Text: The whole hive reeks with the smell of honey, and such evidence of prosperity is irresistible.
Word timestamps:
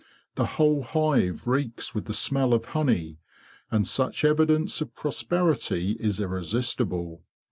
The 0.33 0.47
whole 0.57 0.81
hive 0.81 1.45
reeks 1.45 1.93
with 1.93 2.05
the 2.05 2.13
smell 2.15 2.55
of 2.55 2.65
honey, 2.73 3.19
and 3.69 3.85
such 3.85 4.25
evidence 4.25 4.81
of 4.81 4.95
prosperity 4.95 5.95
is 5.99 6.19
irresistible. 6.19 7.21